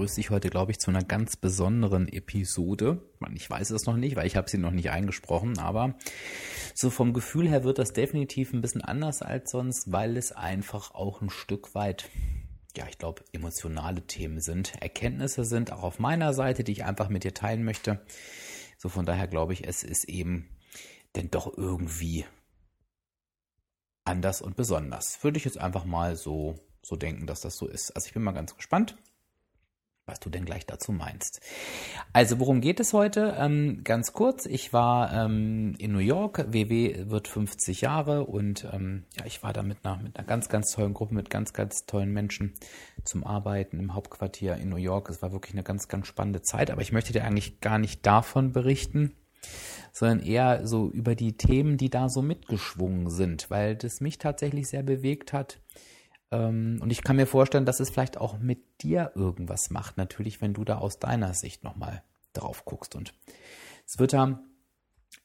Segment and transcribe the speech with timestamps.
[0.00, 3.02] begrüße dich heute, glaube ich, zu einer ganz besonderen Episode.
[3.34, 5.98] Ich weiß es noch nicht, weil ich habe sie noch nicht eingesprochen, aber
[6.74, 10.94] so vom Gefühl her wird das definitiv ein bisschen anders als sonst, weil es einfach
[10.94, 12.08] auch ein Stück weit
[12.74, 17.10] ja, ich glaube, emotionale Themen sind, Erkenntnisse sind, auch auf meiner Seite, die ich einfach
[17.10, 18.00] mit dir teilen möchte.
[18.78, 20.48] So von daher glaube ich, es ist eben
[21.14, 22.24] denn doch irgendwie
[24.04, 25.22] anders und besonders.
[25.22, 27.94] Würde ich jetzt einfach mal so, so denken, dass das so ist.
[27.94, 28.96] Also ich bin mal ganz gespannt
[30.10, 31.40] was du denn gleich dazu meinst.
[32.12, 33.36] Also worum geht es heute?
[33.38, 39.04] Ähm, ganz kurz, ich war ähm, in New York, WW wird 50 Jahre und ähm,
[39.18, 41.86] ja, ich war da mit einer, mit einer ganz, ganz tollen Gruppe, mit ganz, ganz
[41.86, 42.54] tollen Menschen
[43.04, 45.08] zum Arbeiten im Hauptquartier in New York.
[45.08, 48.04] Es war wirklich eine ganz, ganz spannende Zeit, aber ich möchte dir eigentlich gar nicht
[48.04, 49.14] davon berichten,
[49.92, 54.68] sondern eher so über die Themen, die da so mitgeschwungen sind, weil das mich tatsächlich
[54.68, 55.58] sehr bewegt hat
[56.30, 60.54] und ich kann mir vorstellen, dass es vielleicht auch mit dir irgendwas macht, natürlich, wenn
[60.54, 62.94] du da aus deiner Sicht nochmal drauf guckst.
[62.94, 63.12] Und
[63.84, 64.40] es wird da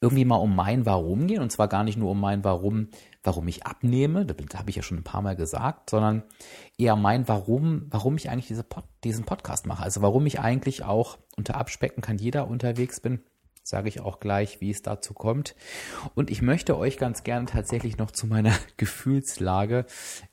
[0.00, 2.88] irgendwie mal um mein Warum gehen, und zwar gar nicht nur um mein Warum,
[3.22, 6.24] warum ich abnehme, das habe ich ja schon ein paar Mal gesagt, sondern
[6.76, 9.84] eher mein Warum, warum ich eigentlich diese Pod, diesen Podcast mache.
[9.84, 13.20] Also warum ich eigentlich auch unter Abspecken kann jeder unterwegs bin
[13.66, 15.56] sage ich auch gleich, wie es dazu kommt.
[16.14, 19.86] Und ich möchte euch ganz gerne tatsächlich noch zu meiner Gefühlslage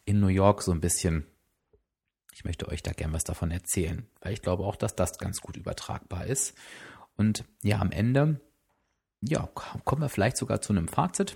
[0.05, 1.25] in New York so ein bisschen,
[2.31, 5.41] ich möchte euch da gerne was davon erzählen, weil ich glaube auch, dass das ganz
[5.41, 6.53] gut übertragbar ist.
[7.17, 8.39] Und ja, am Ende,
[9.21, 9.49] ja,
[9.83, 11.35] kommen wir vielleicht sogar zu einem Fazit.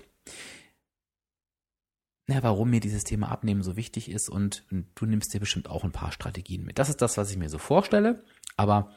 [2.28, 4.64] Ja, warum mir dieses Thema Abnehmen so wichtig ist und
[4.94, 6.78] du nimmst dir bestimmt auch ein paar Strategien mit.
[6.78, 8.22] Das ist das, was ich mir so vorstelle,
[8.56, 8.92] aber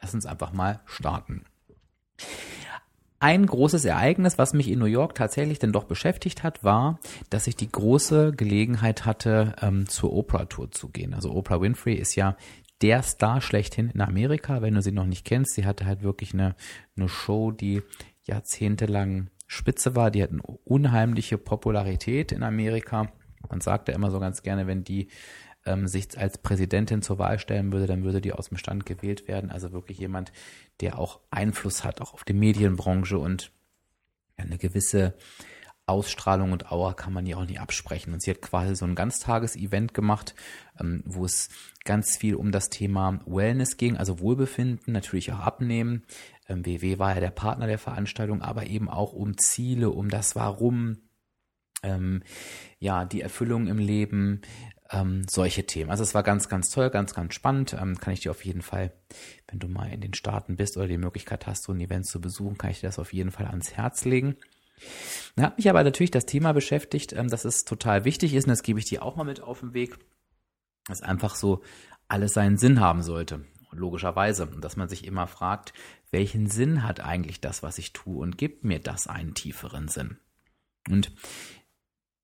[0.00, 1.44] lass uns einfach mal starten.
[3.20, 7.48] Ein großes Ereignis, was mich in New York tatsächlich denn doch beschäftigt hat, war, dass
[7.48, 11.14] ich die große Gelegenheit hatte, ähm, zur Oprah-Tour zu gehen.
[11.14, 12.36] Also Oprah Winfrey ist ja
[12.80, 15.54] der Star schlechthin in Amerika, wenn du sie noch nicht kennst.
[15.54, 16.54] Sie hatte halt wirklich eine,
[16.96, 17.82] eine Show, die
[18.22, 20.12] jahrzehntelang spitze war.
[20.12, 23.10] Die hat eine unheimliche Popularität in Amerika.
[23.50, 25.08] Man sagt ja immer so ganz gerne, wenn die
[25.66, 29.28] ähm, sich als Präsidentin zur Wahl stellen würde, dann würde die aus dem Stand gewählt
[29.28, 29.50] werden.
[29.50, 30.32] Also wirklich jemand,
[30.80, 33.52] der auch Einfluss hat, auch auf die Medienbranche und
[34.36, 35.14] eine gewisse
[35.88, 38.12] Ausstrahlung und Aura kann man ihr auch nicht absprechen.
[38.12, 40.34] Und sie hat quasi so ein Ganztages-Event gemacht,
[40.78, 41.48] ähm, wo es
[41.84, 46.04] ganz viel um das Thema Wellness ging, also Wohlbefinden, natürlich auch Abnehmen.
[46.46, 50.36] Ähm, WW war ja der Partner der Veranstaltung, aber eben auch um Ziele, um das
[50.36, 50.98] Warum,
[51.82, 52.22] ähm,
[52.78, 54.42] ja, die Erfüllung im Leben,
[54.90, 55.90] ähm, solche Themen.
[55.90, 57.76] Also es war ganz, ganz toll, ganz, ganz spannend.
[57.78, 58.92] Ähm, kann ich dir auf jeden Fall,
[59.48, 62.20] wenn du mal in den Staaten bist oder die Möglichkeit hast, so ein Event zu
[62.20, 64.36] besuchen, kann ich dir das auf jeden Fall ans Herz legen.
[65.36, 68.50] Da hat mich aber natürlich das Thema beschäftigt, ähm, dass es total wichtig ist, und
[68.50, 69.98] das gebe ich dir auch mal mit auf den Weg,
[70.86, 71.62] dass einfach so
[72.08, 74.46] alles seinen Sinn haben sollte, logischerweise.
[74.46, 75.74] Und dass man sich immer fragt,
[76.10, 80.18] welchen Sinn hat eigentlich das, was ich tue und gibt mir das einen tieferen Sinn?
[80.88, 81.12] Und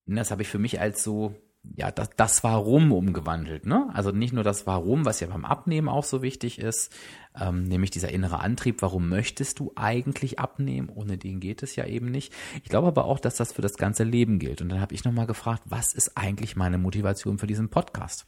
[0.06, 1.34] das habe ich für mich als so
[1.76, 3.66] ja, das, das Warum umgewandelt.
[3.66, 3.88] Ne?
[3.92, 6.92] Also nicht nur das Warum, was ja beim Abnehmen auch so wichtig ist,
[7.38, 10.88] ähm, nämlich dieser innere Antrieb, warum möchtest du eigentlich abnehmen?
[10.88, 12.32] Ohne den geht es ja eben nicht.
[12.62, 14.60] Ich glaube aber auch, dass das für das ganze Leben gilt.
[14.60, 18.26] Und dann habe ich nochmal gefragt, was ist eigentlich meine Motivation für diesen Podcast?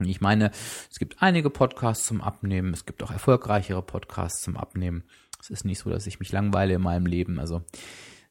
[0.00, 0.50] Ich meine,
[0.90, 5.04] es gibt einige Podcasts zum Abnehmen, es gibt auch erfolgreichere Podcasts zum Abnehmen.
[5.40, 7.38] Es ist nicht so, dass ich mich langweile in meinem Leben.
[7.38, 7.62] Also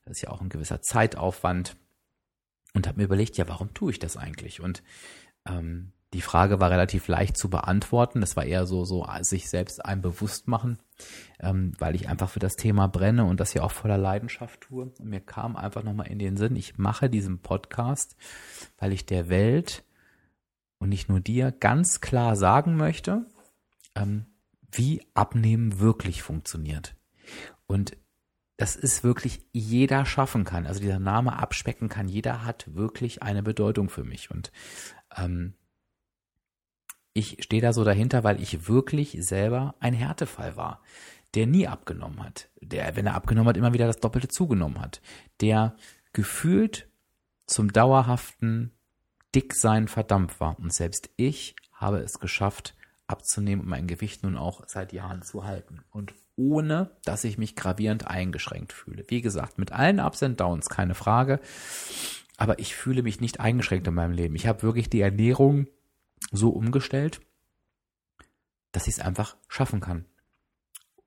[0.03, 1.75] das ist ja auch ein gewisser Zeitaufwand
[2.73, 4.61] und habe mir überlegt, ja, warum tue ich das eigentlich?
[4.61, 4.83] Und
[5.47, 8.21] ähm, die Frage war relativ leicht zu beantworten.
[8.21, 10.79] Das war eher so, so sich selbst einem bewusst machen,
[11.39, 14.83] ähm, weil ich einfach für das Thema brenne und das ja auch voller Leidenschaft tue.
[14.83, 18.15] Und mir kam einfach nochmal in den Sinn, ich mache diesen Podcast,
[18.79, 19.83] weil ich der Welt
[20.79, 23.25] und nicht nur dir ganz klar sagen möchte,
[23.95, 24.25] ähm,
[24.71, 26.95] wie Abnehmen wirklich funktioniert.
[27.67, 27.95] Und
[28.59, 30.67] das ist wirklich jeder schaffen kann.
[30.67, 34.31] Also dieser Name abspecken kann, jeder hat wirklich eine Bedeutung für mich.
[34.31, 34.51] Und
[35.15, 35.53] ähm,
[37.13, 40.83] ich stehe da so dahinter, weil ich wirklich selber ein Härtefall war,
[41.35, 45.01] der nie abgenommen hat, der, wenn er abgenommen hat, immer wieder das Doppelte zugenommen hat,
[45.39, 45.77] der
[46.11, 46.89] gefühlt
[47.45, 48.73] zum dauerhaften
[49.33, 50.59] Dicksein verdammt war.
[50.59, 52.75] Und selbst ich habe es geschafft,
[53.07, 55.85] abzunehmen und mein Gewicht nun auch seit Jahren zu halten.
[55.91, 59.03] Und ohne, dass ich mich gravierend eingeschränkt fühle.
[59.09, 61.41] Wie gesagt, mit allen Ups und Downs, keine Frage.
[62.37, 64.35] Aber ich fühle mich nicht eingeschränkt in meinem Leben.
[64.35, 65.67] Ich habe wirklich die Ernährung
[66.31, 67.19] so umgestellt,
[68.71, 70.05] dass ich es einfach schaffen kann.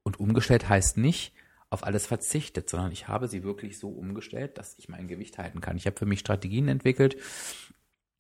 [0.03, 1.33] Und umgestellt heißt nicht,
[1.71, 5.63] auf alles verzichtet, sondern ich habe sie wirklich so umgestellt, dass ich mein Gewicht halten
[5.63, 5.79] kann.
[5.79, 7.17] Ich habe für mich Strategien entwickelt,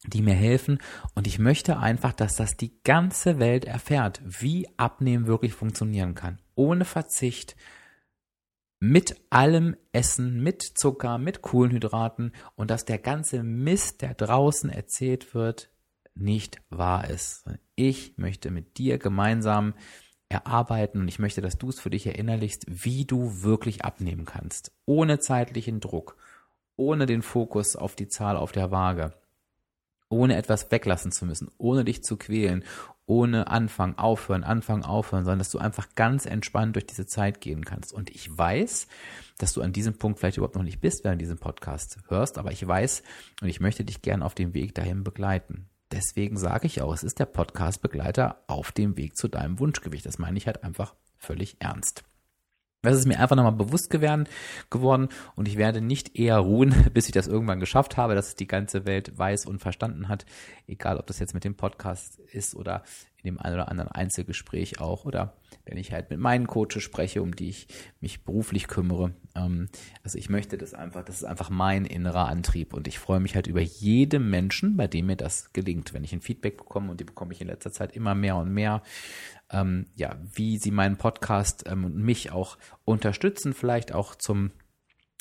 [0.06, 0.78] die mir helfen
[1.14, 6.40] und ich möchte einfach, dass das die ganze Welt erfährt, wie Abnehmen wirklich funktionieren kann.
[6.54, 7.56] Ohne Verzicht,
[8.80, 15.34] mit allem Essen, mit Zucker, mit Kohlenhydraten und dass der ganze Mist, der draußen erzählt
[15.34, 15.70] wird,
[16.14, 17.44] nicht wahr ist.
[17.76, 19.74] Ich möchte mit dir gemeinsam
[20.28, 24.72] erarbeiten und ich möchte, dass du es für dich erinnerlichst, wie du wirklich abnehmen kannst.
[24.84, 26.16] Ohne zeitlichen Druck,
[26.74, 29.12] ohne den Fokus auf die Zahl auf der Waage,
[30.12, 32.64] ohne etwas weglassen zu müssen, ohne dich zu quälen,
[33.06, 37.64] ohne Anfang, aufhören, Anfang, aufhören, sondern dass du einfach ganz entspannt durch diese Zeit gehen
[37.64, 37.92] kannst.
[37.92, 38.86] Und ich weiß,
[39.38, 42.38] dass du an diesem Punkt vielleicht überhaupt noch nicht bist, wenn du diesen Podcast hörst,
[42.38, 43.02] aber ich weiß
[43.40, 45.68] und ich möchte dich gern auf dem Weg dahin begleiten.
[45.90, 50.06] Deswegen sage ich auch, es ist der Podcast-Begleiter auf dem Weg zu deinem Wunschgewicht.
[50.06, 52.04] Das meine ich halt einfach völlig ernst.
[52.84, 54.26] Das ist mir einfach nochmal bewusst geworden,
[55.36, 58.48] und ich werde nicht eher ruhen, bis ich das irgendwann geschafft habe, dass es die
[58.48, 60.26] ganze Welt weiß und verstanden hat,
[60.66, 62.82] egal ob das jetzt mit dem Podcast ist oder
[63.22, 67.22] in dem einen oder anderen Einzelgespräch auch oder wenn ich halt mit meinen Coaches spreche,
[67.22, 67.68] um die ich
[68.00, 69.12] mich beruflich kümmere.
[69.34, 69.68] Ähm,
[70.02, 73.34] also ich möchte das einfach, das ist einfach mein innerer Antrieb und ich freue mich
[73.34, 77.00] halt über jeden Menschen, bei dem mir das gelingt, wenn ich ein Feedback bekomme und
[77.00, 78.82] die bekomme ich in letzter Zeit immer mehr und mehr.
[79.50, 84.50] Ähm, ja, wie sie meinen Podcast ähm, und mich auch unterstützen, vielleicht auch zum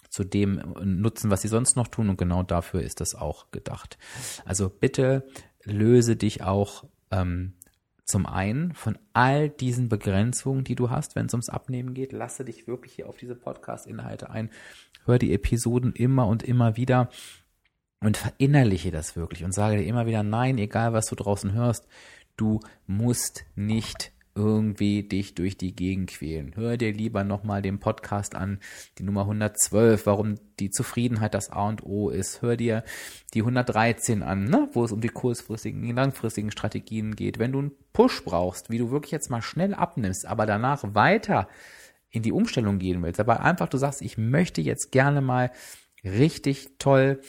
[0.09, 3.97] zu dem nutzen, was sie sonst noch tun und genau dafür ist das auch gedacht.
[4.43, 5.25] Also bitte
[5.63, 7.53] löse dich auch ähm,
[8.11, 12.45] zum einen von all diesen Begrenzungen, die du hast, wenn es ums Abnehmen geht, lasse
[12.45, 14.51] dich wirklich hier auf diese Podcast-Inhalte ein,
[15.05, 17.09] hör die Episoden immer und immer wieder
[18.01, 21.87] und verinnerliche das wirklich und sage dir immer wieder, nein, egal was du draußen hörst,
[22.35, 26.55] du musst nicht irgendwie dich durch die Gegend quälen.
[26.55, 28.59] Hör dir lieber nochmal den Podcast an,
[28.97, 32.41] die Nummer 112, warum die Zufriedenheit das A und O ist.
[32.41, 32.83] Hör dir
[33.33, 34.69] die 113 an, ne?
[34.73, 37.39] wo es um die kurzfristigen, langfristigen Strategien geht.
[37.39, 41.47] Wenn du einen Push brauchst, wie du wirklich jetzt mal schnell abnimmst, aber danach weiter
[42.09, 45.51] in die Umstellung gehen willst, aber einfach du sagst, ich möchte jetzt gerne mal
[46.03, 47.21] richtig toll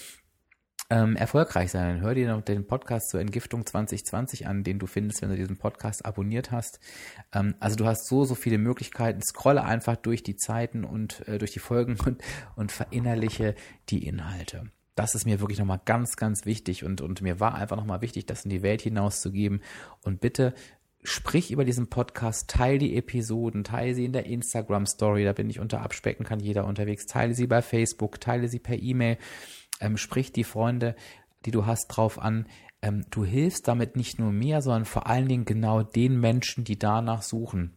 [0.93, 2.03] ähm, erfolgreich sein.
[2.03, 5.57] Hör dir noch den Podcast zur Entgiftung 2020 an, den du findest, wenn du diesen
[5.57, 6.81] Podcast abonniert hast.
[7.33, 9.23] Ähm, also du hast so, so viele Möglichkeiten.
[9.23, 12.23] Scrolle einfach durch die Zeiten und äh, durch die Folgen und,
[12.57, 13.55] und verinnerliche
[13.89, 14.71] die Inhalte.
[14.95, 18.27] Das ist mir wirklich nochmal ganz, ganz wichtig und, und mir war einfach nochmal wichtig,
[18.27, 19.63] das in die Welt hinauszugeben.
[20.03, 20.53] Und bitte
[21.03, 25.49] sprich über diesen Podcast, teile die Episoden, teile sie in der Instagram Story, da bin
[25.49, 29.17] ich unter Abspecken, kann jeder unterwegs, teile sie bei Facebook, teile sie per E-Mail
[29.81, 30.95] ähm, sprich die Freunde,
[31.45, 32.47] die du hast, drauf an.
[32.81, 36.79] Ähm, du hilfst damit nicht nur mir, sondern vor allen Dingen genau den Menschen, die
[36.79, 37.77] danach suchen.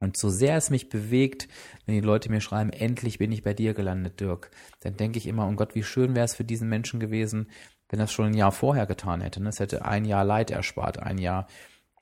[0.00, 1.46] Und so sehr es mich bewegt,
[1.84, 4.50] wenn die Leute mir schreiben, endlich bin ich bei dir gelandet, Dirk,
[4.80, 7.50] dann denke ich immer, oh Gott, wie schön wäre es für diesen Menschen gewesen,
[7.90, 9.42] wenn das schon ein Jahr vorher getan hätte.
[9.46, 11.48] Es hätte ein Jahr Leid erspart, ein Jahr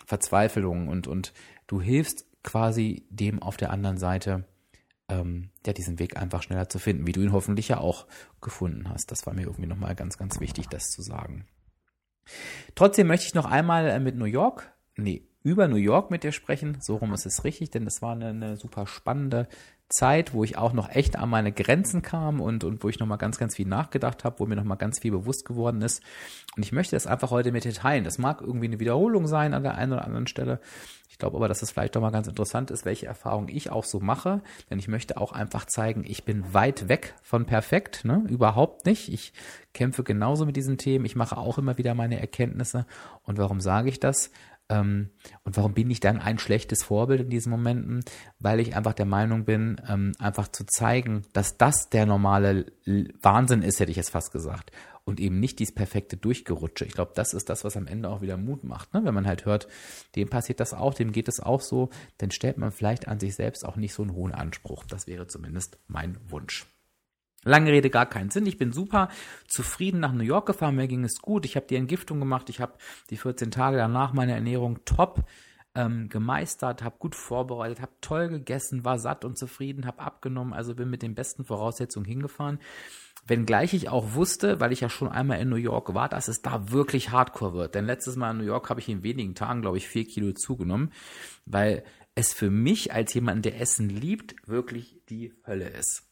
[0.06, 1.32] Verzweiflung und, und
[1.66, 4.44] du hilfst quasi dem auf der anderen Seite,
[5.08, 8.06] ähm, ja, diesen Weg einfach schneller zu finden, wie du ihn hoffentlich ja auch
[8.40, 9.10] gefunden hast.
[9.10, 11.46] Das war mir irgendwie nochmal ganz, ganz wichtig, das zu sagen.
[12.74, 16.32] Trotzdem möchte ich noch einmal äh, mit New York, nee, über New York mit dir
[16.32, 16.78] sprechen.
[16.80, 19.48] So rum ist es richtig, denn es war eine, eine super spannende
[19.88, 23.18] Zeit, wo ich auch noch echt an meine Grenzen kam und, und wo ich nochmal
[23.18, 26.02] ganz, ganz viel nachgedacht habe, wo mir nochmal ganz viel bewusst geworden ist.
[26.56, 28.04] Und ich möchte das einfach heute mit dir teilen.
[28.04, 30.60] Das mag irgendwie eine Wiederholung sein an der einen oder anderen Stelle.
[31.08, 33.84] Ich glaube aber, dass es vielleicht doch mal ganz interessant ist, welche Erfahrungen ich auch
[33.84, 34.42] so mache.
[34.70, 38.24] Denn ich möchte auch einfach zeigen, ich bin weit weg von perfekt, ne?
[38.28, 39.12] Überhaupt nicht.
[39.12, 39.32] Ich
[39.72, 41.06] kämpfe genauso mit diesen Themen.
[41.06, 42.86] Ich mache auch immer wieder meine Erkenntnisse.
[43.22, 44.30] Und warum sage ich das?
[44.68, 45.10] Ähm,
[45.44, 48.04] und warum bin ich dann ein schlechtes Vorbild in diesen Momenten?
[48.38, 52.66] Weil ich einfach der Meinung bin, ähm, einfach zu zeigen, dass das der normale
[53.22, 54.70] Wahnsinn ist, hätte ich jetzt fast gesagt.
[55.04, 56.84] Und eben nicht dieses perfekte Durchgerutsche.
[56.84, 58.92] Ich glaube, das ist das, was am Ende auch wieder Mut macht.
[58.92, 59.04] Ne?
[59.04, 59.66] Wenn man halt hört,
[60.16, 63.34] dem passiert das auch, dem geht es auch so, dann stellt man vielleicht an sich
[63.34, 64.84] selbst auch nicht so einen hohen Anspruch.
[64.84, 66.66] Das wäre zumindest mein Wunsch.
[67.44, 68.46] Lange Rede, gar keinen Sinn.
[68.46, 69.08] Ich bin super
[69.46, 70.74] zufrieden nach New York gefahren.
[70.74, 71.44] Mir ging es gut.
[71.44, 72.50] Ich habe die Entgiftung gemacht.
[72.50, 72.74] Ich habe
[73.10, 75.24] die 14 Tage danach meine Ernährung top
[75.74, 80.52] ähm, gemeistert, habe gut vorbereitet, habe toll gegessen, war satt und zufrieden, habe abgenommen.
[80.52, 82.58] Also bin mit den besten Voraussetzungen hingefahren.
[83.26, 86.42] Wenngleich ich auch wusste, weil ich ja schon einmal in New York war, dass es
[86.42, 87.74] da wirklich hardcore wird.
[87.74, 90.32] Denn letztes Mal in New York habe ich in wenigen Tagen, glaube ich, vier Kilo
[90.32, 90.92] zugenommen,
[91.44, 96.08] weil es für mich als jemand, der Essen liebt, wirklich die Hölle ist.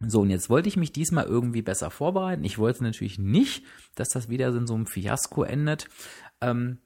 [0.00, 2.44] So, und jetzt wollte ich mich diesmal irgendwie besser vorbereiten.
[2.44, 3.64] Ich wollte natürlich nicht,
[3.96, 5.88] dass das wieder in so einem Fiasko endet.
[6.40, 6.78] Ähm,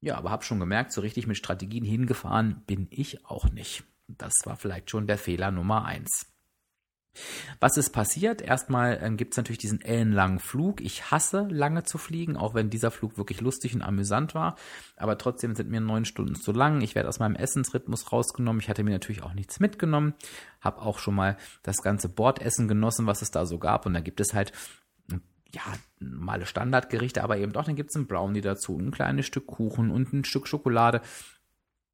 [0.00, 3.84] ja, aber habe schon gemerkt, so richtig mit Strategien hingefahren bin ich auch nicht.
[4.08, 6.26] Das war vielleicht schon der Fehler Nummer eins.
[7.58, 8.40] Was ist passiert?
[8.40, 10.80] Erstmal äh, gibt es natürlich diesen ellenlangen Flug.
[10.80, 14.56] Ich hasse lange zu fliegen, auch wenn dieser Flug wirklich lustig und amüsant war.
[14.96, 16.80] Aber trotzdem sind mir neun Stunden zu lang.
[16.80, 18.60] Ich werde aus meinem Essensrhythmus rausgenommen.
[18.60, 20.14] Ich hatte mir natürlich auch nichts mitgenommen.
[20.60, 23.86] Habe auch schon mal das ganze Bordessen genossen, was es da so gab.
[23.86, 24.52] Und da gibt es halt
[25.52, 25.62] ja,
[25.98, 29.90] normale Standardgerichte, aber eben doch, dann gibt es ein Brownie dazu, ein kleines Stück Kuchen
[29.90, 31.00] und ein Stück Schokolade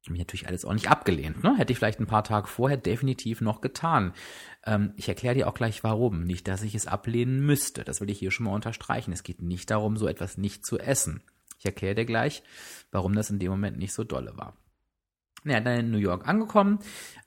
[0.09, 1.43] mir natürlich alles auch nicht abgelehnt.
[1.43, 1.57] Ne?
[1.57, 4.13] Hätte ich vielleicht ein paar Tage vorher definitiv noch getan.
[4.67, 6.23] Ähm, ich erkläre dir auch gleich warum.
[6.23, 7.83] Nicht, dass ich es ablehnen müsste.
[7.83, 9.13] Das will ich hier schon mal unterstreichen.
[9.13, 11.23] Es geht nicht darum, so etwas nicht zu essen.
[11.57, 12.43] Ich erkläre dir gleich,
[12.91, 14.55] warum das in dem Moment nicht so dolle war.
[15.43, 16.79] Naja, dann in New York angekommen,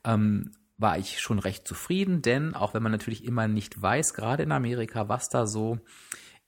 [0.05, 4.43] ähm, war ich schon recht zufrieden, denn auch wenn man natürlich immer nicht weiß, gerade
[4.43, 5.79] in Amerika, was da so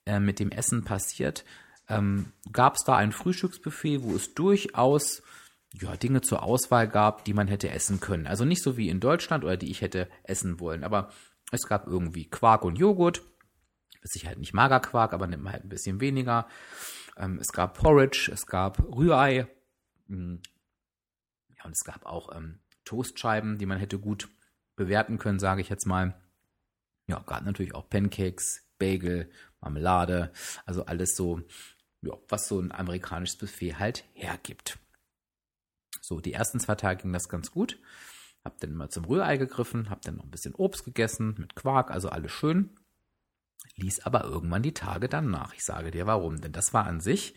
[0.05, 1.43] äh, mit dem Essen passiert,
[1.89, 5.23] ähm, gab es da ein Frühstücksbuffet, wo es durchaus
[5.73, 8.27] ja, Dinge zur Auswahl gab, die man hätte essen können.
[8.27, 10.83] Also nicht so wie in Deutschland oder die ich hätte essen wollen.
[10.83, 11.11] Aber
[11.51, 13.23] es gab irgendwie Quark und Joghurt.
[14.03, 16.47] Sicher halt nicht Magerquark, aber nimmt man halt ein bisschen weniger.
[17.17, 19.47] Ähm, es gab Porridge, es gab Rührei.
[20.07, 20.41] Hm.
[21.57, 24.29] Ja, und es gab auch ähm, Toastscheiben, die man hätte gut
[24.75, 26.21] bewerten können, sage ich jetzt mal.
[27.07, 30.31] Ja, gab natürlich auch Pancakes, Bagel, Marmelade,
[30.65, 31.41] also alles so,
[32.01, 34.77] ja, was so ein amerikanisches Buffet halt hergibt.
[36.03, 37.79] So, die ersten zwei Tage ging das ganz gut.
[38.43, 41.91] Hab dann mal zum Rührei gegriffen, hab dann noch ein bisschen Obst gegessen mit Quark,
[41.91, 42.71] also alles schön.
[43.77, 45.53] Ließ aber irgendwann die Tage dann nach.
[45.53, 47.35] Ich sage dir warum, denn das war an sich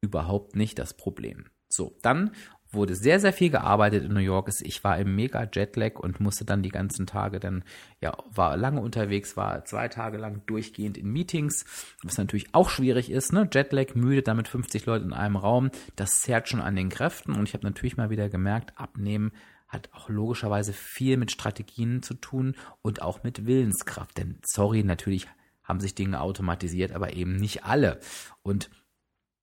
[0.00, 1.46] überhaupt nicht das Problem.
[1.68, 2.34] So, dann
[2.72, 4.50] wurde sehr, sehr viel gearbeitet in New York.
[4.62, 7.64] Ich war im mega Jetlag und musste dann die ganzen Tage dann,
[8.00, 11.64] ja, war lange unterwegs, war zwei Tage lang durchgehend in Meetings,
[12.02, 13.48] was natürlich auch schwierig ist, ne?
[13.52, 17.48] Jetlag, müde, damit 50 Leute in einem Raum, das zerrt schon an den Kräften und
[17.48, 19.32] ich habe natürlich mal wieder gemerkt, abnehmen
[19.72, 24.18] hat auch logischerweise viel mit Strategien zu tun und auch mit Willenskraft.
[24.18, 25.26] Denn sorry, natürlich
[25.64, 27.98] haben sich Dinge automatisiert, aber eben nicht alle.
[28.42, 28.70] Und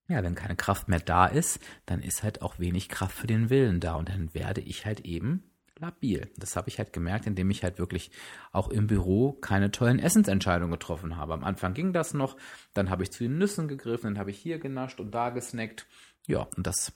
[0.09, 3.49] ja, wenn keine Kraft mehr da ist, dann ist halt auch wenig Kraft für den
[3.49, 5.43] Willen da und dann werde ich halt eben
[5.77, 6.29] labil.
[6.35, 8.11] Das habe ich halt gemerkt, indem ich halt wirklich
[8.51, 11.33] auch im Büro keine tollen Essensentscheidungen getroffen habe.
[11.33, 12.35] Am Anfang ging das noch,
[12.73, 15.87] dann habe ich zu den Nüssen gegriffen, dann habe ich hier genascht und da gesnackt.
[16.27, 16.91] Ja, und das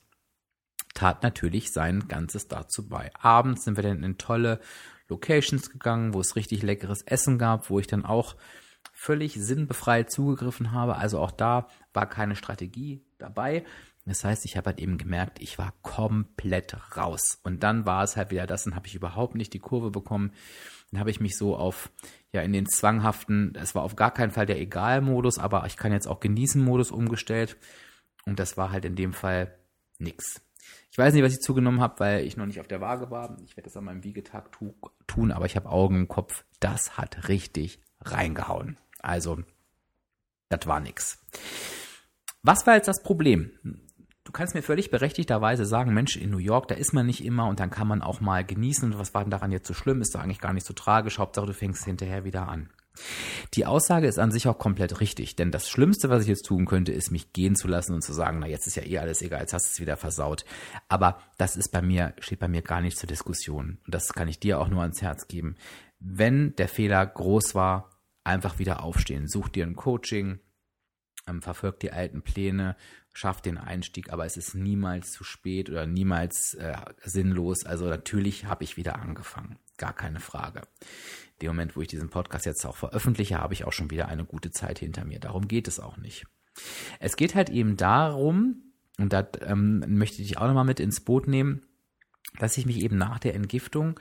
[0.94, 3.12] tat natürlich sein Ganzes dazu bei.
[3.16, 4.60] Abends sind wir dann in tolle
[5.08, 8.36] Locations gegangen, wo es richtig leckeres Essen gab, wo ich dann auch
[9.04, 10.96] völlig sinnbefreit zugegriffen habe.
[10.96, 13.66] Also auch da war keine Strategie dabei.
[14.06, 17.40] Das heißt, ich habe halt eben gemerkt, ich war komplett raus.
[17.44, 20.32] Und dann war es halt wieder das, dann habe ich überhaupt nicht die Kurve bekommen.
[20.90, 21.92] Dann habe ich mich so auf,
[22.32, 25.92] ja, in den zwanghaften, es war auf gar keinen Fall der Egal-Modus, aber ich kann
[25.92, 27.58] jetzt auch Genießen-Modus umgestellt.
[28.26, 29.54] Und das war halt in dem Fall
[30.00, 30.42] nix.
[30.92, 33.38] Ich weiß nicht, was ich zugenommen habe, weil ich noch nicht auf der Waage war.
[33.44, 34.74] Ich werde das an meinem Wiegetag tu
[35.08, 36.46] tun, aber ich habe Augen im Kopf.
[36.62, 38.78] Das hat richtig reingehauen.
[39.04, 39.44] Also,
[40.50, 41.20] das war nix.
[42.42, 43.52] Was war jetzt das Problem?
[44.24, 47.48] Du kannst mir völlig berechtigterweise sagen, Mensch, in New York, da ist man nicht immer
[47.48, 48.92] und dann kann man auch mal genießen.
[48.92, 50.02] Und was war denn daran jetzt so schlimm?
[50.02, 51.20] Ist doch eigentlich gar nicht so tragisch.
[51.20, 52.70] Hauptsache, du fängst hinterher wieder an.
[53.54, 56.66] Die Aussage ist an sich auch komplett richtig, denn das Schlimmste, was ich jetzt tun
[56.66, 59.22] könnte, ist mich gehen zu lassen und zu sagen, na jetzt ist ja eh alles
[59.22, 60.46] egal, jetzt hast du es wieder versaut.
[60.90, 63.80] Aber das ist bei mir, steht bei mir gar nicht zur Diskussion.
[63.86, 65.56] Und das kann ich dir auch nur ans Herz geben.
[66.00, 67.90] Wenn der Fehler groß war,
[68.24, 69.28] einfach wieder aufstehen.
[69.28, 70.40] Such dir ein Coaching,
[71.28, 72.76] ähm, verfolg die alten Pläne,
[73.14, 77.66] schaff den Einstieg, aber es ist niemals zu spät oder niemals äh, sinnlos.
[77.66, 80.64] Also natürlich habe ich wieder angefangen, gar keine Frage.
[81.42, 84.26] Dem Moment, wo ich diesen Podcast jetzt auch veröffentliche, habe ich auch schon wieder eine
[84.26, 85.20] gute Zeit hinter mir.
[85.20, 86.26] Darum geht es auch nicht.
[87.00, 91.28] Es geht halt eben darum, und da ähm, möchte ich auch nochmal mit ins Boot
[91.28, 91.62] nehmen,
[92.40, 94.00] dass ich mich eben nach der Entgiftung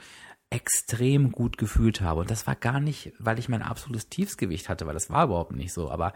[0.53, 2.21] extrem gut gefühlt habe.
[2.21, 5.53] Und das war gar nicht, weil ich mein absolutes Tiefsgewicht hatte, weil das war überhaupt
[5.53, 5.91] nicht so.
[5.91, 6.13] Aber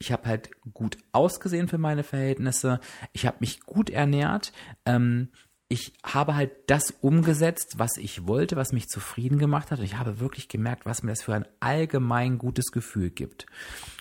[0.00, 2.80] ich habe halt gut ausgesehen für meine Verhältnisse.
[3.12, 4.52] Ich habe mich gut ernährt.
[4.86, 5.28] Ähm,
[5.68, 9.78] ich habe halt das umgesetzt, was ich wollte, was mich zufrieden gemacht hat.
[9.78, 13.46] Und ich habe wirklich gemerkt, was mir das für ein allgemein gutes Gefühl gibt.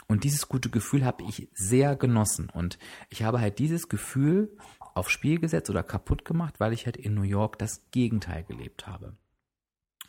[0.07, 2.49] Und dieses gute Gefühl habe ich sehr genossen.
[2.49, 4.57] Und ich habe halt dieses Gefühl
[4.95, 8.87] aufs Spiel gesetzt oder kaputt gemacht, weil ich halt in New York das Gegenteil gelebt
[8.87, 9.15] habe.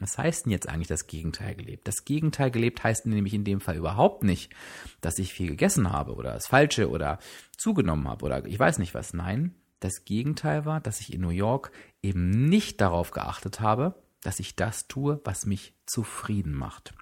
[0.01, 1.87] Was heißt denn jetzt eigentlich das Gegenteil gelebt?
[1.89, 4.53] Das Gegenteil gelebt heißt nämlich in dem Fall überhaupt nicht,
[5.01, 7.19] dass ich viel gegessen habe oder das Falsche oder
[7.57, 9.15] zugenommen habe oder ich weiß nicht was.
[9.15, 11.71] Nein, das Gegenteil war, dass ich in New York
[12.03, 16.95] eben nicht darauf geachtet habe, dass ich das tue, was mich zufrieden macht.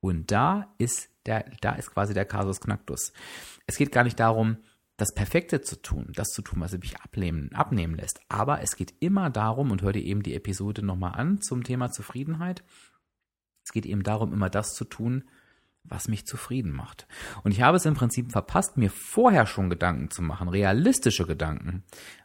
[0.00, 3.12] Und da ist der, da ist quasi der Kasus Knacktus.
[3.66, 4.58] Es geht gar nicht darum,
[5.00, 8.20] das Perfekte zu tun, das zu tun, was mich abnehmen, abnehmen lässt.
[8.28, 11.90] Aber es geht immer darum, und hör dir eben die Episode nochmal an zum Thema
[11.90, 12.62] Zufriedenheit.
[13.64, 15.24] Es geht eben darum, immer das zu tun,
[15.84, 17.06] was mich zufrieden macht.
[17.42, 21.84] Und ich habe es im Prinzip verpasst, mir vorher schon Gedanken zu machen, realistische Gedanken.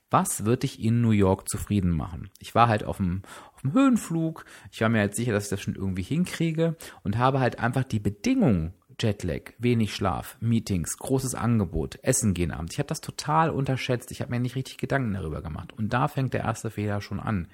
[0.09, 2.29] Was wird dich in New York zufrieden machen?
[2.39, 3.21] Ich war halt auf dem,
[3.53, 4.43] auf dem Höhenflug.
[4.71, 7.85] Ich war mir halt sicher, dass ich das schon irgendwie hinkriege und habe halt einfach
[7.85, 12.73] die Bedingungen Jetlag, wenig Schlaf, Meetings, großes Angebot, Essen gehen abends.
[12.73, 14.11] Ich habe das total unterschätzt.
[14.11, 15.73] Ich habe mir nicht richtig Gedanken darüber gemacht.
[15.73, 17.47] Und da fängt der erste Fehler schon an.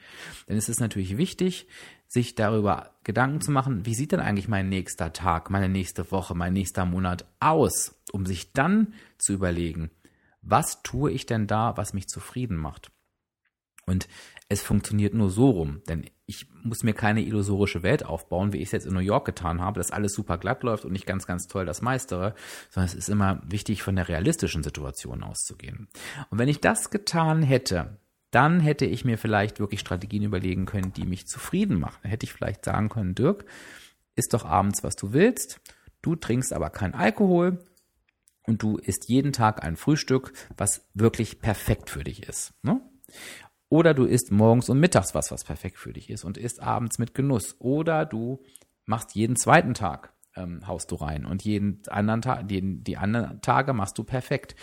[0.48, 1.68] Denn es ist natürlich wichtig,
[2.08, 6.36] sich darüber Gedanken zu machen, wie sieht denn eigentlich mein nächster Tag, meine nächste Woche,
[6.36, 9.92] mein nächster Monat aus, um sich dann zu überlegen,
[10.42, 12.92] was tue ich denn da, was mich zufrieden macht.
[13.86, 14.08] Und
[14.52, 18.66] es funktioniert nur so rum, denn ich muss mir keine illusorische Welt aufbauen, wie ich
[18.66, 21.26] es jetzt in New York getan habe, dass alles super glatt läuft und ich ganz,
[21.26, 22.36] ganz toll das meistere,
[22.70, 25.88] sondern es ist immer wichtig, von der realistischen Situation auszugehen.
[26.30, 27.98] Und wenn ich das getan hätte,
[28.30, 32.00] dann hätte ich mir vielleicht wirklich Strategien überlegen können, die mich zufrieden machen.
[32.04, 33.46] Dann hätte ich vielleicht sagen können, Dirk,
[34.16, 35.62] isst doch abends, was du willst,
[36.02, 37.60] du trinkst aber kein Alkohol
[38.44, 42.54] und du isst jeden Tag ein Frühstück, was wirklich perfekt für dich ist.
[42.64, 42.82] Ne?
[43.72, 47.00] Oder du isst morgens und mittags was, was perfekt für dich ist und isst abends
[47.00, 47.56] mit Genuss.
[47.60, 48.44] Oder du
[48.86, 53.42] machst jeden zweiten Tag ähm, haust du rein und jeden anderen Tag, die, die anderen
[53.42, 54.56] Tage machst du perfekt.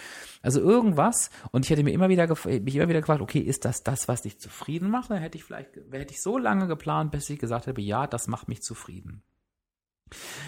[0.43, 1.31] Also irgendwas.
[1.53, 4.23] Und ich hätte mir immer wieder mich immer wieder gefragt, okay, ist das das, was
[4.23, 5.11] dich zufrieden macht?
[5.11, 8.27] Dann hätte ich vielleicht, hätte ich so lange geplant, bis ich gesagt habe, ja, das
[8.27, 9.23] macht mich zufrieden.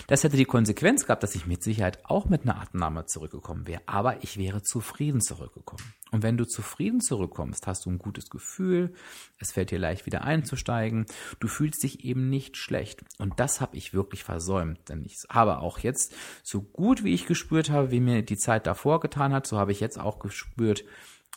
[0.07, 3.83] Das hätte die Konsequenz gehabt, dass ich mit Sicherheit auch mit einer Abnahme zurückgekommen wäre,
[3.87, 5.83] aber ich wäre zufrieden zurückgekommen.
[6.11, 8.95] Und wenn du zufrieden zurückkommst, hast du ein gutes Gefühl,
[9.39, 11.07] es fällt dir leicht wieder einzusteigen,
[11.39, 13.05] du fühlst dich eben nicht schlecht.
[13.19, 17.27] Und das habe ich wirklich versäumt, denn ich habe auch jetzt, so gut wie ich
[17.27, 20.85] gespürt habe, wie mir die Zeit davor getan hat, so habe ich jetzt auch gespürt,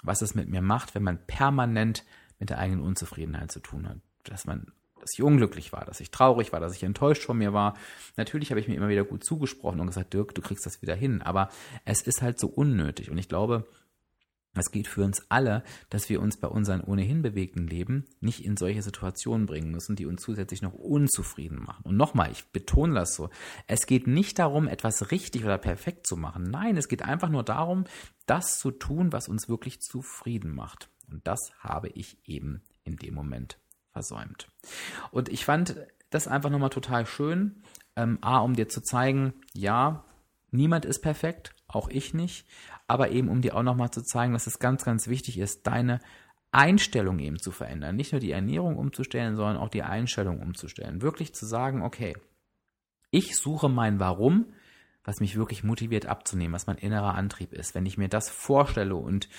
[0.02, 2.04] was es mit mir macht, wenn man permanent
[2.39, 3.97] mit der eigenen Unzufriedenheit zu tun hat.
[4.24, 4.71] Dass man
[5.04, 7.76] dass ich unglücklich war, dass ich traurig war, dass ich enttäuscht von mir war.
[8.16, 10.96] Natürlich habe ich mir immer wieder gut zugesprochen und gesagt, Dirk, du kriegst das wieder
[10.96, 11.22] hin.
[11.22, 11.50] Aber
[11.84, 13.12] es ist halt so unnötig.
[13.12, 13.68] Und ich glaube,
[14.56, 18.56] es geht für uns alle, dass wir uns bei unserem ohnehin bewegten Leben nicht in
[18.56, 21.84] solche Situationen bringen müssen, die uns zusätzlich noch unzufrieden machen.
[21.84, 23.30] Und nochmal, ich betone das so.
[23.68, 26.44] Es geht nicht darum, etwas richtig oder perfekt zu machen.
[26.44, 27.84] Nein, es geht einfach nur darum,
[28.26, 30.89] das zu tun, was uns wirklich zufrieden macht.
[31.12, 33.58] Und das habe ich eben in dem Moment
[33.93, 34.49] versäumt.
[35.12, 35.75] Und ich fand
[36.10, 37.63] das einfach nochmal total schön.
[37.95, 40.03] Ähm, A, um dir zu zeigen, ja,
[40.51, 42.47] niemand ist perfekt, auch ich nicht,
[42.88, 45.99] aber eben um dir auch nochmal zu zeigen, dass es ganz, ganz wichtig ist, deine
[46.51, 47.95] Einstellung eben zu verändern.
[47.95, 51.01] Nicht nur die Ernährung umzustellen, sondern auch die Einstellung umzustellen.
[51.01, 52.15] Wirklich zu sagen, okay,
[53.10, 54.53] ich suche mein Warum,
[55.03, 57.75] was mich wirklich motiviert abzunehmen, was mein innerer Antrieb ist.
[57.75, 59.29] Wenn ich mir das vorstelle und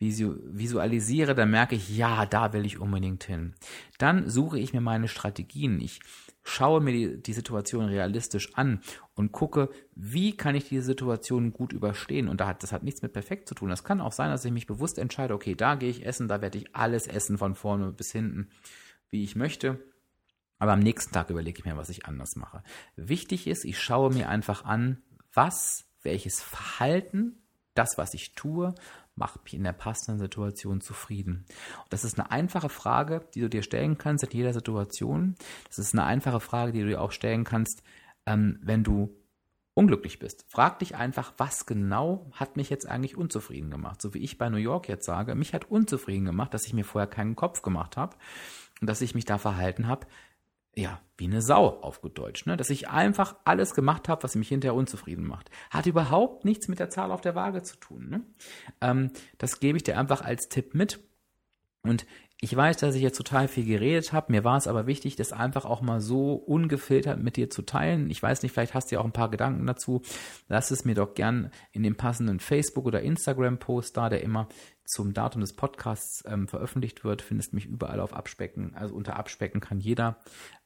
[0.00, 3.54] visualisiere, dann merke ich, ja, da will ich unbedingt hin.
[3.98, 5.78] Dann suche ich mir meine Strategien.
[5.80, 6.00] Ich
[6.42, 8.80] schaue mir die, die Situation realistisch an
[9.14, 12.28] und gucke, wie kann ich diese Situation gut überstehen.
[12.28, 13.68] Und da hat, das hat nichts mit perfekt zu tun.
[13.68, 16.40] Das kann auch sein, dass ich mich bewusst entscheide, okay, da gehe ich essen, da
[16.40, 18.48] werde ich alles essen von vorne bis hinten,
[19.10, 19.78] wie ich möchte.
[20.58, 22.62] Aber am nächsten Tag überlege ich mir, was ich anders mache.
[22.96, 27.42] Wichtig ist, ich schaue mir einfach an, was, welches Verhalten,
[27.74, 28.74] das, was ich tue,
[29.14, 31.44] macht mich in der passenden Situation zufrieden?
[31.82, 35.34] Und das ist eine einfache Frage, die du dir stellen kannst in jeder Situation.
[35.68, 37.82] Das ist eine einfache Frage, die du dir auch stellen kannst,
[38.26, 39.16] ähm, wenn du
[39.74, 40.44] unglücklich bist.
[40.48, 44.02] Frag dich einfach, was genau hat mich jetzt eigentlich unzufrieden gemacht?
[44.02, 46.84] So wie ich bei New York jetzt sage, mich hat unzufrieden gemacht, dass ich mir
[46.84, 48.16] vorher keinen Kopf gemacht habe
[48.80, 50.06] und dass ich mich da verhalten habe,
[50.76, 52.56] ja, wie eine Sau aufgedeutscht, ne?
[52.56, 55.50] dass ich einfach alles gemacht habe, was mich hinterher unzufrieden macht.
[55.70, 58.08] Hat überhaupt nichts mit der Zahl auf der Waage zu tun.
[58.08, 58.20] Ne?
[58.80, 61.00] Ähm, das gebe ich dir einfach als Tipp mit.
[61.82, 62.06] Und
[62.42, 64.32] ich weiß, dass ich jetzt total viel geredet habe.
[64.32, 68.08] Mir war es aber wichtig, das einfach auch mal so ungefiltert mit dir zu teilen.
[68.08, 70.00] Ich weiß nicht, vielleicht hast du ja auch ein paar Gedanken dazu.
[70.48, 74.48] Lass es mir doch gern in dem passenden Facebook- oder Instagram-Post da, der immer
[74.86, 77.20] zum Datum des Podcasts ähm, veröffentlicht wird.
[77.20, 78.74] Findest mich überall auf Abspecken.
[78.74, 80.18] Also unter Abspecken kann jeder.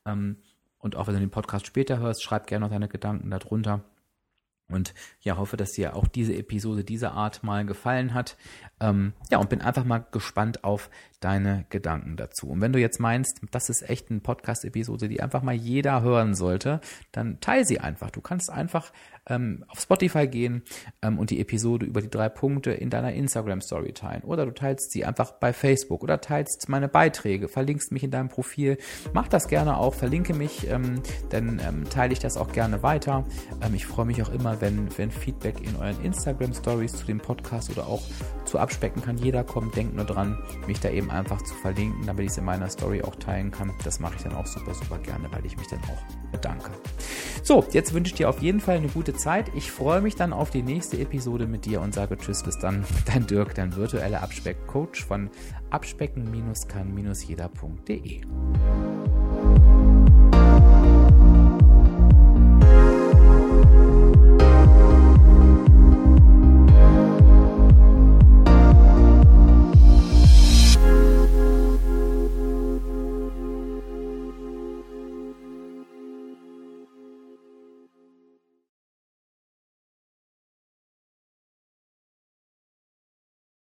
[0.07, 0.39] Ähm,
[0.79, 3.83] und auch wenn du den Podcast später hörst, schreib gerne noch deine Gedanken darunter.
[4.71, 8.37] Und ja, hoffe, dass dir auch diese Episode dieser Art mal gefallen hat.
[8.81, 12.49] Ähm, ja, und bin einfach mal gespannt auf deine Gedanken dazu.
[12.49, 16.35] Und wenn du jetzt meinst, das ist echt eine Podcast-Episode, die einfach mal jeder hören
[16.35, 16.81] sollte,
[17.13, 18.11] dann teile sie einfach.
[18.11, 18.93] Du kannst einfach
[19.27, 20.63] ähm, auf Spotify gehen
[21.03, 24.23] ähm, und die Episode über die drei Punkte in deiner Instagram-Story teilen.
[24.23, 28.29] Oder du teilst sie einfach bei Facebook oder teilst meine Beiträge, verlinkst mich in deinem
[28.29, 28.77] Profil.
[29.13, 33.25] Mach das gerne auch, verlinke mich, ähm, dann ähm, teile ich das auch gerne weiter.
[33.63, 37.71] Ähm, ich freue mich auch immer, wenn, wenn Feedback in euren Instagram-Stories zu dem Podcast
[37.71, 38.03] oder auch
[38.45, 39.71] zu Abspecken kann jeder kommen.
[39.73, 43.03] Denkt nur dran, mich da eben einfach zu verlinken, damit ich es in meiner Story
[43.03, 43.73] auch teilen kann.
[43.85, 46.71] Das mache ich dann auch super, super gerne, weil ich mich dann auch bedanke.
[47.43, 49.51] So, jetzt wünsche ich dir auf jeden Fall eine gute Zeit.
[49.55, 52.85] Ich freue mich dann auf die nächste Episode mit dir und sage Tschüss, bis dann.
[53.07, 55.31] Dein Dirk, dein virtueller Abspeck-Coach von
[55.71, 58.23] abspecken-kann-jeder.de.